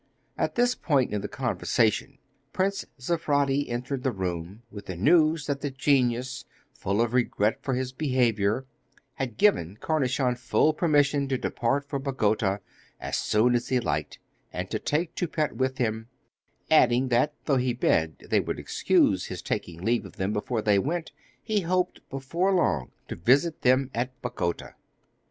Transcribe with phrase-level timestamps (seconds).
[0.35, 5.45] At this point of the conversation the Prince Zeprady entered the room, with the news
[5.45, 6.43] that the genius,
[6.73, 8.65] full of regret for his behaviour,
[9.13, 12.61] had given Cornichon full permission to depart for Bagota
[12.99, 14.17] as soon as he liked,
[14.51, 16.07] and to take Toupette with him;
[16.71, 20.79] adding that, though he begged they would excuse his taking leave of them before they
[20.79, 21.11] went,
[21.43, 24.73] he hoped, before long, to visit them at Bagota.